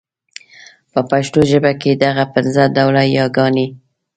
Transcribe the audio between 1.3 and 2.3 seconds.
ژبه کي دغه